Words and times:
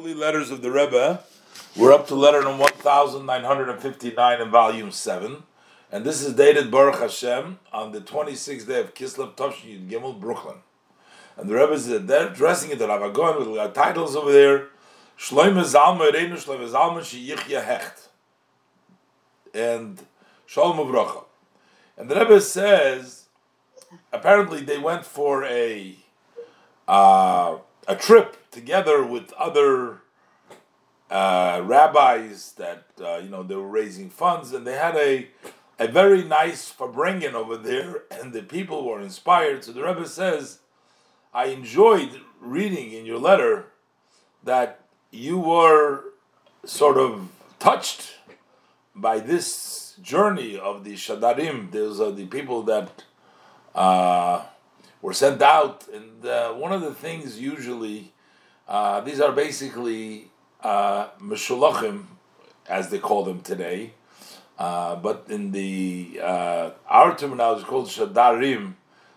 Holy 0.00 0.14
Letters 0.14 0.50
of 0.50 0.62
the 0.62 0.70
Rebbe. 0.70 1.22
We're 1.76 1.92
up 1.92 2.06
to 2.06 2.14
letter 2.14 2.40
number 2.40 2.62
1959 2.62 4.40
in 4.40 4.50
volume 4.50 4.90
7. 4.90 5.42
And 5.92 6.06
this 6.06 6.22
is 6.22 6.32
dated 6.32 6.70
Baruch 6.70 7.00
Hashem 7.00 7.58
on 7.70 7.92
the 7.92 8.00
26th 8.00 8.66
day 8.66 8.80
of 8.80 8.94
Kislev 8.94 9.34
Tovshin 9.34 9.90
Gimel, 9.90 10.18
Brooklyn. 10.18 10.56
And 11.36 11.50
the 11.50 11.54
Rebbe 11.54 11.72
is 11.72 11.86
addressing 11.86 12.70
it 12.70 12.78
to 12.78 12.86
Rav 12.86 13.02
Agon 13.02 13.46
with 13.46 13.58
our 13.58 13.70
titles 13.70 14.16
over 14.16 14.32
there. 14.32 14.68
Shloime 15.18 15.62
Zalma 15.62 16.10
Reinu 16.10 16.42
Shloime 16.42 16.66
Zalma 16.66 17.62
Hecht. 17.62 18.08
And 19.52 20.00
Shalom 20.46 20.78
Uvracha. 20.78 21.24
And 21.98 22.10
the 22.10 22.14
Rebbe 22.14 22.40
says, 22.40 23.26
apparently 24.10 24.62
they 24.62 24.78
went 24.78 25.04
for 25.04 25.44
a 25.44 25.94
uh, 26.88 27.58
a 27.90 27.96
trip 27.96 28.36
together 28.52 29.04
with 29.04 29.32
other 29.32 29.98
uh, 31.10 31.60
rabbis 31.64 32.52
that 32.52 32.84
uh, 33.00 33.16
you 33.16 33.28
know 33.28 33.42
they 33.42 33.56
were 33.56 33.66
raising 33.66 34.08
funds, 34.08 34.52
and 34.52 34.64
they 34.64 34.76
had 34.76 34.96
a 34.96 35.26
a 35.80 35.88
very 35.88 36.22
nice 36.22 36.72
farbrengen 36.72 37.34
over 37.34 37.56
there, 37.56 38.04
and 38.12 38.32
the 38.32 38.42
people 38.42 38.84
were 38.84 39.00
inspired. 39.00 39.64
So 39.64 39.72
the 39.72 39.82
Rebbe 39.82 40.06
says, 40.06 40.60
"I 41.34 41.46
enjoyed 41.46 42.20
reading 42.40 42.92
in 42.92 43.06
your 43.06 43.18
letter 43.18 43.66
that 44.44 44.84
you 45.10 45.36
were 45.38 46.04
sort 46.64 46.96
of 46.96 47.28
touched 47.58 48.14
by 48.94 49.18
this 49.18 49.96
journey 50.00 50.56
of 50.56 50.84
the 50.84 50.94
Shadarim. 50.94 51.72
Those 51.72 52.00
are 52.00 52.12
the 52.12 52.26
people 52.26 52.62
that." 52.62 52.88
Uh, 53.74 54.42
were 55.02 55.12
sent 55.12 55.40
out, 55.42 55.86
and 55.92 56.24
uh, 56.26 56.52
one 56.52 56.72
of 56.72 56.82
the 56.82 56.94
things 56.94 57.40
usually 57.40 58.12
uh, 58.70 59.00
these 59.00 59.20
are 59.20 59.32
basically 59.32 60.30
uh, 60.62 61.08
as 62.68 62.90
they 62.90 62.98
call 62.98 63.24
them 63.24 63.40
today. 63.40 63.92
Uh, 64.56 64.94
but 64.94 65.26
in 65.28 65.50
the 65.50 66.20
uh, 66.22 66.70
our 66.88 67.16
terminology 67.16 67.64
called 67.64 67.88
shadarim, 67.88 68.74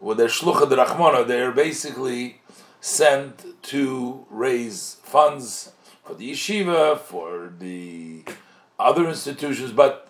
with 0.00 0.16
their 0.16 0.28
shlucha 0.28 0.68
de 0.68 0.76
rachmana, 0.76 1.26
they 1.26 1.40
are 1.42 1.52
basically 1.52 2.40
sent 2.80 3.62
to 3.62 4.24
raise 4.30 4.96
funds 5.02 5.72
for 6.04 6.14
the 6.14 6.30
yeshiva, 6.30 6.98
for 6.98 7.52
the 7.58 8.24
other 8.78 9.06
institutions. 9.08 9.72
But 9.72 10.08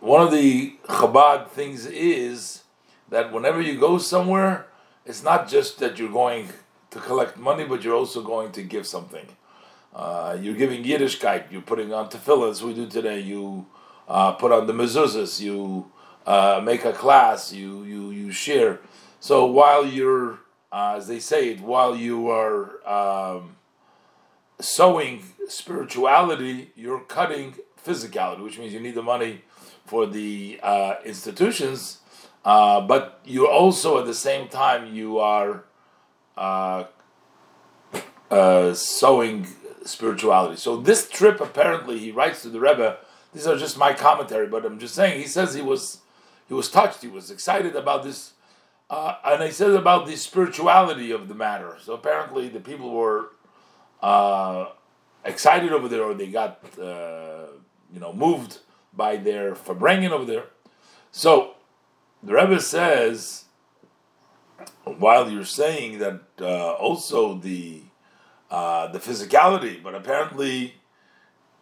one 0.00 0.22
of 0.22 0.32
the 0.32 0.76
Chabad 0.84 1.48
things 1.48 1.86
is 1.86 2.62
that 3.08 3.32
whenever 3.32 3.60
you 3.60 3.78
go 3.78 3.98
somewhere, 3.98 4.66
it's 5.04 5.22
not 5.22 5.48
just 5.48 5.78
that 5.78 5.98
you're 5.98 6.12
going 6.12 6.48
to 6.90 6.98
collect 7.00 7.36
money, 7.36 7.64
but 7.64 7.82
you're 7.82 7.96
also 7.96 8.22
going 8.22 8.52
to 8.52 8.62
give 8.62 8.86
something. 8.86 9.26
Uh, 9.94 10.36
you're 10.40 10.54
giving 10.54 10.84
Yiddishkeit, 10.84 11.50
you're 11.50 11.60
putting 11.62 11.92
on 11.92 12.08
tefillin, 12.08 12.50
as 12.50 12.62
we 12.62 12.72
do 12.72 12.86
today, 12.86 13.20
you 13.20 13.66
uh, 14.08 14.32
put 14.32 14.52
on 14.52 14.66
the 14.66 14.72
mezuzahs, 14.72 15.40
you 15.40 15.90
uh, 16.26 16.60
make 16.64 16.84
a 16.84 16.92
class, 16.92 17.52
you, 17.52 17.82
you, 17.84 18.10
you 18.10 18.32
share. 18.32 18.80
So 19.20 19.46
while 19.46 19.86
you're, 19.86 20.40
uh, 20.72 20.94
as 20.96 21.08
they 21.08 21.20
say 21.20 21.50
it, 21.50 21.60
while 21.60 21.94
you 21.94 22.30
are 22.30 22.86
um, 22.88 23.56
sowing 24.60 25.24
spirituality, 25.48 26.70
you're 26.74 27.00
cutting 27.00 27.54
physicality, 27.84 28.42
which 28.42 28.58
means 28.58 28.72
you 28.72 28.80
need 28.80 28.94
the 28.94 29.02
money 29.02 29.42
for 29.84 30.06
the 30.06 30.58
uh, 30.62 30.94
institutions, 31.04 31.98
uh, 32.44 32.80
but 32.80 33.20
you 33.24 33.46
also 33.46 33.98
at 33.98 34.06
the 34.06 34.14
same 34.14 34.48
time 34.48 34.92
you 34.92 35.18
are 35.18 35.64
uh, 36.36 36.84
uh, 38.30 38.74
sowing 38.74 39.46
spirituality. 39.84 40.56
So 40.56 40.76
this 40.76 41.08
trip, 41.08 41.40
apparently, 41.40 41.98
he 41.98 42.10
writes 42.10 42.42
to 42.42 42.48
the 42.48 42.60
Rebbe. 42.60 42.98
These 43.32 43.46
are 43.46 43.56
just 43.56 43.78
my 43.78 43.92
commentary, 43.92 44.46
but 44.46 44.64
I'm 44.64 44.78
just 44.78 44.94
saying. 44.94 45.20
He 45.20 45.26
says 45.26 45.54
he 45.54 45.62
was 45.62 45.98
he 46.48 46.54
was 46.54 46.70
touched. 46.70 47.02
He 47.02 47.08
was 47.08 47.30
excited 47.30 47.76
about 47.76 48.02
this, 48.02 48.32
uh, 48.90 49.16
and 49.24 49.42
he 49.42 49.50
says 49.50 49.74
about 49.74 50.06
the 50.06 50.16
spirituality 50.16 51.12
of 51.12 51.28
the 51.28 51.34
matter. 51.34 51.76
So 51.80 51.94
apparently, 51.94 52.48
the 52.48 52.60
people 52.60 52.90
were 52.90 53.30
uh, 54.02 54.66
excited 55.24 55.72
over 55.72 55.88
there, 55.88 56.02
or 56.02 56.14
they 56.14 56.26
got 56.26 56.60
you 56.76 58.00
know 58.00 58.12
moved 58.12 58.58
by 58.92 59.16
their 59.16 59.54
farbrengen 59.54 60.10
over 60.10 60.24
there. 60.24 60.44
So 61.10 61.51
the 62.22 62.34
Rebbe 62.34 62.60
says 62.60 63.44
while 64.84 65.30
you're 65.30 65.44
saying 65.44 65.98
that 65.98 66.20
uh, 66.40 66.72
also 66.72 67.34
the 67.34 67.82
uh, 68.50 68.86
the 68.88 68.98
physicality, 68.98 69.82
but 69.82 69.94
apparently, 69.94 70.74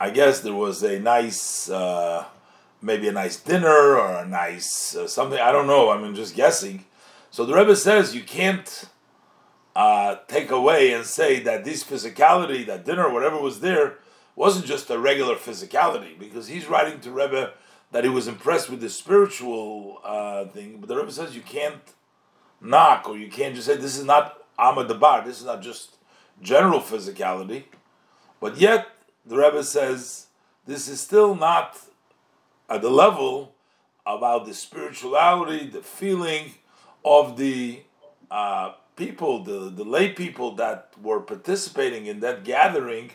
I 0.00 0.08
guess 0.08 0.40
there 0.40 0.54
was 0.54 0.82
a 0.82 0.98
nice, 0.98 1.68
uh, 1.68 2.24
maybe 2.80 3.08
a 3.08 3.12
nice 3.12 3.38
dinner 3.38 3.68
or 3.68 4.16
a 4.16 4.26
nice 4.26 4.96
uh, 4.96 5.06
something. 5.06 5.38
I 5.38 5.52
don't 5.52 5.66
know. 5.66 5.90
I'm 5.90 6.14
just 6.14 6.34
guessing. 6.34 6.86
So 7.30 7.44
the 7.44 7.54
Rebbe 7.54 7.76
says 7.76 8.14
you 8.14 8.22
can't 8.22 8.86
uh, 9.76 10.16
take 10.28 10.50
away 10.50 10.92
and 10.92 11.04
say 11.04 11.40
that 11.40 11.64
this 11.66 11.84
physicality, 11.84 12.64
that 12.66 12.86
dinner, 12.86 13.12
whatever 13.12 13.38
was 13.38 13.60
there, 13.60 13.98
wasn't 14.34 14.64
just 14.64 14.88
a 14.88 14.98
regular 14.98 15.34
physicality, 15.34 16.18
because 16.18 16.48
he's 16.48 16.68
writing 16.68 17.00
to 17.00 17.10
Rebbe 17.10 17.52
that 17.90 18.04
he 18.04 18.10
was 18.10 18.28
impressed 18.28 18.68
with 18.70 18.80
the 18.80 18.90
spiritual 18.90 20.00
uh, 20.04 20.44
thing. 20.46 20.78
But 20.78 20.88
the 20.88 20.96
Rebbe 20.96 21.12
says 21.12 21.34
you 21.34 21.42
can't 21.42 21.82
knock, 22.60 23.08
or 23.08 23.16
you 23.16 23.28
can't 23.28 23.54
just 23.54 23.66
say 23.66 23.76
this 23.76 23.96
is 23.96 24.04
not 24.04 24.44
Ahmad 24.58 25.00
Bar, 25.00 25.24
this 25.24 25.40
is 25.40 25.46
not 25.46 25.62
just 25.62 25.96
general 26.42 26.80
physicality, 26.80 27.64
but 28.40 28.56
yet 28.58 28.88
the 29.24 29.36
Rebbe 29.36 29.62
says 29.62 30.26
this 30.66 30.88
is 30.88 31.00
still 31.00 31.34
not 31.34 31.78
at 32.68 32.82
the 32.82 32.90
level 32.90 33.54
about 34.06 34.46
the 34.46 34.54
spirituality, 34.54 35.66
the 35.66 35.82
feeling 35.82 36.52
of 37.04 37.36
the 37.36 37.80
uh, 38.30 38.72
people, 38.96 39.44
the, 39.44 39.70
the 39.70 39.84
lay 39.84 40.12
people 40.12 40.54
that 40.56 40.92
were 41.02 41.20
participating 41.20 42.06
in 42.06 42.20
that 42.20 42.44
gathering. 42.44 43.10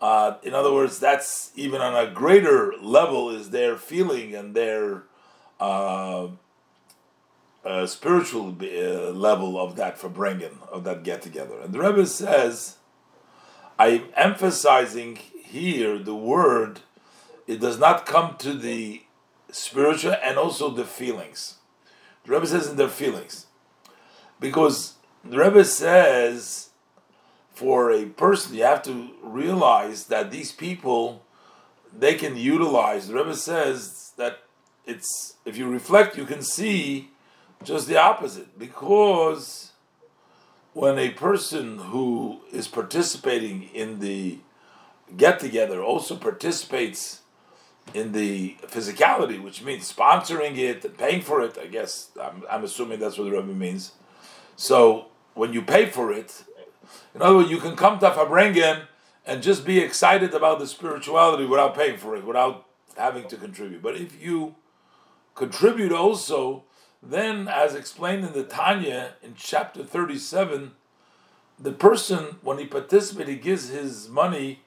Uh, 0.00 0.38
in 0.42 0.54
other 0.54 0.72
words, 0.72 0.98
that's 0.98 1.52
even 1.54 1.80
on 1.80 1.94
a 1.94 2.10
greater 2.10 2.72
level 2.80 3.30
is 3.30 3.50
their 3.50 3.76
feeling 3.76 4.34
and 4.34 4.54
their 4.54 5.04
uh, 5.60 6.28
uh, 7.64 7.86
spiritual 7.86 8.56
uh, 8.62 9.10
level 9.10 9.60
of 9.60 9.76
that 9.76 9.98
farbrengen, 9.98 10.52
of 10.70 10.84
that 10.84 11.02
get 11.02 11.20
together. 11.20 11.60
And 11.60 11.74
the 11.74 11.80
Rebbe 11.80 12.06
says, 12.06 12.76
I'm 13.78 14.04
emphasizing 14.16 15.16
here 15.16 15.98
the 15.98 16.14
word, 16.14 16.80
it 17.46 17.60
does 17.60 17.78
not 17.78 18.06
come 18.06 18.36
to 18.38 18.54
the 18.54 19.02
spiritual 19.50 20.14
and 20.22 20.38
also 20.38 20.70
the 20.70 20.84
feelings. 20.84 21.56
The 22.24 22.32
Rebbe 22.32 22.46
says 22.46 22.68
in 22.68 22.76
their 22.76 22.88
feelings. 22.88 23.46
Because 24.38 24.94
the 25.22 25.38
Rebbe 25.38 25.64
says, 25.64 26.69
for 27.60 27.92
a 27.92 28.06
person, 28.06 28.54
you 28.54 28.62
have 28.62 28.82
to 28.82 29.10
realize 29.22 30.06
that 30.06 30.30
these 30.30 30.50
people, 30.50 31.22
they 32.04 32.14
can 32.14 32.34
utilize. 32.34 33.06
The 33.06 33.14
Rebbe 33.14 33.36
says 33.36 34.12
that 34.16 34.38
it's, 34.86 35.34
if 35.44 35.58
you 35.58 35.68
reflect, 35.68 36.16
you 36.16 36.24
can 36.24 36.40
see 36.40 37.10
just 37.62 37.86
the 37.86 37.98
opposite, 37.98 38.58
because 38.58 39.72
when 40.72 40.98
a 40.98 41.10
person 41.10 41.76
who 41.92 42.40
is 42.50 42.66
participating 42.66 43.68
in 43.74 44.00
the 44.00 44.38
get 45.18 45.38
together 45.38 45.82
also 45.82 46.16
participates 46.16 47.20
in 47.92 48.12
the 48.12 48.56
physicality, 48.68 49.38
which 49.42 49.62
means 49.62 49.92
sponsoring 49.92 50.56
it 50.56 50.82
and 50.86 50.96
paying 50.96 51.20
for 51.20 51.42
it, 51.42 51.58
I 51.60 51.66
guess 51.66 52.08
I'm, 52.18 52.42
I'm 52.50 52.64
assuming 52.64 53.00
that's 53.00 53.18
what 53.18 53.24
the 53.24 53.32
Rebbe 53.32 53.52
means. 53.52 53.92
So 54.56 55.08
when 55.34 55.52
you 55.52 55.60
pay 55.60 55.84
for 55.86 56.10
it, 56.10 56.44
in 57.14 57.22
other 57.22 57.36
words, 57.36 57.50
you 57.50 57.58
can 57.58 57.76
come 57.76 57.98
to 57.98 58.10
Farbrengen 58.10 58.82
and 59.26 59.42
just 59.42 59.64
be 59.64 59.78
excited 59.78 60.34
about 60.34 60.58
the 60.58 60.66
spirituality 60.66 61.44
without 61.44 61.74
paying 61.74 61.98
for 61.98 62.16
it, 62.16 62.24
without 62.24 62.66
having 62.96 63.28
to 63.28 63.36
contribute. 63.36 63.82
But 63.82 63.96
if 63.96 64.20
you 64.20 64.56
contribute 65.34 65.92
also 65.92 66.64
then, 67.02 67.48
as 67.48 67.74
explained 67.74 68.24
in 68.24 68.32
the 68.32 68.44
Tanya 68.44 69.14
in 69.22 69.34
chapter 69.34 69.82
37, 69.82 70.72
the 71.58 71.72
person, 71.72 72.36
when 72.42 72.58
he 72.58 72.66
participates, 72.66 73.28
he 73.28 73.36
gives 73.36 73.68
his 73.68 74.08
money, 74.08 74.60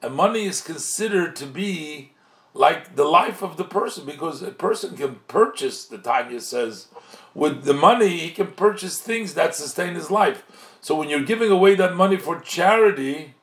and 0.00 0.14
money 0.14 0.46
is 0.46 0.60
considered 0.60 1.36
to 1.36 1.46
be 1.46 2.12
like 2.56 2.96
the 2.96 3.04
life 3.04 3.42
of 3.42 3.56
the 3.56 3.64
person 3.64 4.06
because 4.06 4.42
a 4.42 4.50
person 4.50 4.96
can 4.96 5.16
purchase, 5.28 5.84
the 5.84 5.98
Tanya 5.98 6.40
says, 6.40 6.88
with 7.34 7.64
the 7.64 7.74
money, 7.74 8.18
he 8.18 8.30
can 8.30 8.48
purchase 8.52 8.98
things 8.98 9.34
that 9.34 9.54
sustain 9.54 9.94
his 9.94 10.10
life. 10.10 10.44
So 10.80 10.96
when 10.96 11.08
you're 11.08 11.22
giving 11.22 11.50
away 11.50 11.74
that 11.74 11.94
money 11.94 12.16
for 12.16 12.40
charity, 12.40 13.34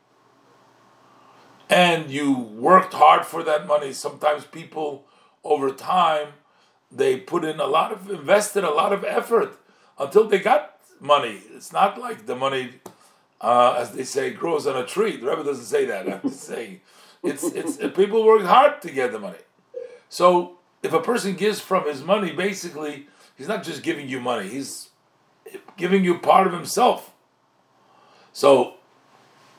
and 1.69 2.09
you 2.09 2.33
worked 2.33 2.93
hard 2.93 3.25
for 3.25 3.43
that 3.43 3.67
money, 3.67 3.93
sometimes 3.93 4.45
people 4.45 5.05
over 5.43 5.71
time 5.71 6.29
they 6.91 7.17
put 7.17 7.43
in 7.43 7.59
a 7.59 7.65
lot 7.65 7.91
of 7.91 8.09
invested 8.09 8.63
a 8.63 8.69
lot 8.69 8.93
of 8.93 9.03
effort 9.03 9.57
until 9.97 10.27
they 10.27 10.39
got 10.39 10.77
money. 10.99 11.41
It's 11.55 11.73
not 11.73 11.99
like 11.99 12.27
the 12.27 12.35
money 12.35 12.81
uh, 13.43 13.75
as 13.77 13.91
they 13.91 14.05
say, 14.05 14.31
grows 14.31 14.65
on 14.65 14.77
a 14.77 14.85
tree. 14.85 15.17
The 15.17 15.27
Rebbe 15.27 15.43
doesn't 15.43 15.65
say 15.65 15.85
that. 15.85 16.07
I'm 16.07 16.29
saying 16.31 16.79
it's 17.23 17.43
it's 17.43 17.77
people 17.95 18.25
work 18.25 18.43
hard 18.43 18.81
to 18.81 18.91
get 18.91 19.11
the 19.11 19.19
money. 19.19 19.37
So 20.09 20.57
if 20.83 20.93
a 20.93 20.99
person 20.99 21.35
gives 21.35 21.59
from 21.59 21.87
his 21.87 22.03
money, 22.03 22.31
basically 22.31 23.07
he's 23.35 23.47
not 23.47 23.63
just 23.63 23.81
giving 23.81 24.09
you 24.09 24.19
money; 24.19 24.49
he's 24.49 24.89
giving 25.77 26.03
you 26.03 26.19
part 26.19 26.47
of 26.47 26.53
himself. 26.53 27.13
So 28.33 28.75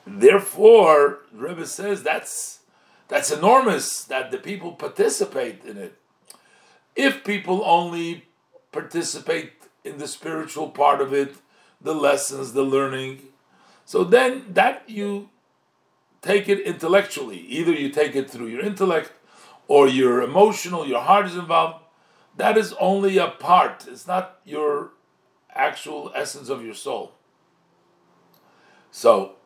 therefore, 0.06 1.20
Rebbe 1.32 1.66
says 1.66 2.02
that's 2.02 2.61
that's 3.08 3.31
enormous 3.31 4.05
that 4.05 4.31
the 4.31 4.38
people 4.38 4.72
participate 4.72 5.64
in 5.64 5.76
it. 5.76 5.99
If 6.94 7.25
people 7.25 7.62
only 7.64 8.26
participate 8.72 9.52
in 9.84 9.99
the 9.99 10.08
spiritual 10.08 10.70
part 10.70 11.00
of 11.00 11.12
it, 11.12 11.37
the 11.81 11.94
lessons, 11.94 12.52
the 12.52 12.62
learning, 12.62 13.20
so 13.84 14.05
then 14.05 14.44
that 14.50 14.82
you 14.87 15.31
take 16.24 16.48
it 16.48 16.60
intellectually. 16.60 17.38
Either 17.38 17.72
you 17.72 17.90
take 17.90 18.16
it 18.16 18.30
through 18.30 18.46
your 18.46 18.62
intellect 18.62 19.12
or 19.68 19.86
your 19.86 20.22
emotional, 20.22 20.86
your 20.86 21.00
heart 21.00 21.26
is 21.26 21.36
involved. 21.36 21.84
That 22.36 22.56
is 22.56 22.74
only 22.80 23.18
a 23.18 23.28
part. 23.28 23.86
It's 23.86 24.06
not 24.06 24.40
your 24.44 24.92
actual 25.54 26.10
essence 26.14 26.48
of 26.48 26.64
your 26.64 26.74
soul. 26.74 27.12
So 28.90 29.36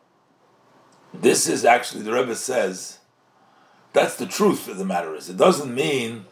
this 1.13 1.47
is 1.47 1.65
actually 1.65 2.03
the 2.03 2.13
Rebbe 2.13 2.35
says 2.35 2.99
that's 3.91 4.15
the 4.15 4.25
truth 4.25 4.67
of 4.67 4.77
the 4.77 4.85
matter 4.85 5.15
is. 5.15 5.29
It 5.29 5.37
doesn't 5.37 5.73
mean 5.73 6.25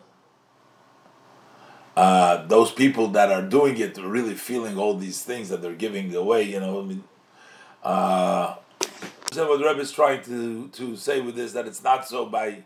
uh, 1.95 2.45
those 2.47 2.71
people 2.71 3.07
that 3.09 3.31
are 3.31 3.41
doing 3.41 3.77
it 3.77 3.97
are 3.97 4.07
really 4.07 4.35
feeling 4.35 4.77
all 4.77 4.95
these 4.95 5.23
things 5.23 5.49
that 5.49 5.61
they're 5.61 5.73
giving 5.73 6.15
away. 6.15 6.43
You 6.43 6.59
know, 6.59 6.79
I 6.79 6.83
mean, 6.83 7.03
uh, 7.83 8.55
what 9.45 9.59
the 9.59 9.65
Rebbe 9.65 9.81
is 9.81 9.91
trying 9.91 10.23
to, 10.23 10.67
to 10.69 10.95
say 10.95 11.21
with 11.21 11.35
this 11.35 11.53
that 11.53 11.67
it's 11.67 11.83
not 11.83 12.07
so 12.07 12.25
by 12.25 12.63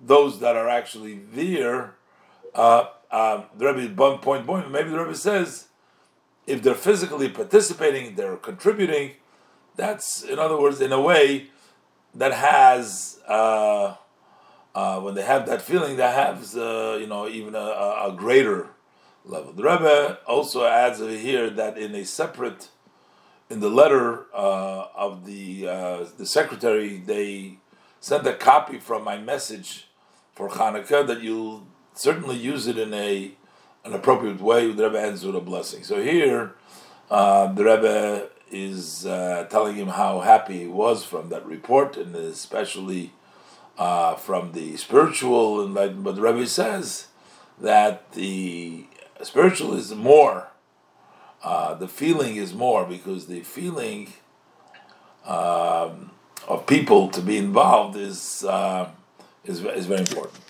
those 0.00 0.40
that 0.40 0.56
are 0.56 0.68
actually 0.68 1.20
there. 1.32 1.94
Uh, 2.54 2.86
uh, 3.10 3.42
the 3.56 3.72
Rebbe 3.72 4.00
one 4.00 4.18
point 4.18 4.46
point. 4.46 4.70
Maybe 4.70 4.90
the 4.90 4.98
Rebbe 4.98 5.14
says 5.14 5.68
if 6.46 6.62
they're 6.62 6.74
physically 6.74 7.28
participating, 7.28 8.14
they're 8.14 8.36
contributing. 8.36 9.12
That's 9.76 10.22
in 10.22 10.38
other 10.38 10.58
words, 10.58 10.80
in 10.80 10.92
a 10.92 11.00
way 11.00 11.48
that 12.14 12.32
has 12.32 13.20
uh, 13.28 13.94
uh, 14.74 15.00
when 15.00 15.14
they 15.14 15.22
have 15.22 15.46
that 15.46 15.62
feeling, 15.62 15.96
that 15.96 16.14
has 16.14 16.56
uh, 16.56 16.98
you 17.00 17.06
know 17.06 17.28
even 17.28 17.54
a, 17.54 17.58
a, 17.58 18.14
greater 18.16 18.70
level. 19.24 19.52
The 19.52 19.62
Rebbe 19.62 20.18
also 20.26 20.64
adds 20.64 21.00
over 21.00 21.12
here 21.12 21.50
that 21.50 21.76
in 21.76 21.94
a 21.94 22.04
separate 22.04 22.68
in 23.50 23.60
the 23.60 23.70
letter 23.70 24.26
uh, 24.34 24.86
of 24.94 25.24
the 25.24 25.68
uh, 25.68 26.06
the 26.16 26.26
secretary, 26.26 26.98
they 26.98 27.58
sent 28.00 28.26
a 28.26 28.34
copy 28.34 28.78
from 28.78 29.04
my 29.04 29.18
message 29.18 29.88
for 30.34 30.48
Hanukkah 30.48 31.06
that 31.06 31.22
you'll 31.22 31.66
certainly 31.94 32.36
use 32.36 32.66
it 32.66 32.78
in 32.78 32.92
a 32.94 33.32
an 33.84 33.94
appropriate 33.94 34.40
way. 34.40 34.70
The 34.70 34.84
Rebbe 34.84 35.00
ends 35.00 35.24
with 35.24 35.36
a 35.36 35.40
blessing. 35.40 35.82
So 35.82 36.02
here, 36.02 36.54
uh, 37.10 37.52
the 37.52 37.64
Rebbe 37.64 38.28
is 38.50 39.06
uh, 39.06 39.46
telling 39.50 39.76
him 39.76 39.88
how 39.88 40.20
happy 40.20 40.60
he 40.60 40.66
was 40.66 41.04
from 41.04 41.28
that 41.30 41.44
report, 41.46 41.96
and 41.96 42.14
especially 42.14 43.12
uh, 43.78 44.14
from 44.14 44.52
the 44.52 44.76
spiritual 44.76 45.64
enlightenment. 45.64 46.04
But 46.04 46.16
the 46.16 46.22
Rebbe 46.22 46.46
says 46.46 47.08
that 47.60 48.12
the 48.12 48.86
spiritual 49.22 49.74
is 49.74 49.94
more 49.94 50.48
uh, 51.42 51.74
the 51.74 51.88
feeling 51.88 52.36
is 52.36 52.52
more 52.52 52.84
because 52.84 53.26
the 53.26 53.40
feeling 53.40 54.12
um, 55.24 56.10
of 56.46 56.66
people 56.66 57.08
to 57.10 57.20
be 57.20 57.36
involved 57.36 57.96
is 57.96 58.44
uh, 58.44 58.90
is 59.44 59.64
is 59.64 59.86
very 59.86 60.00
important. 60.00 60.48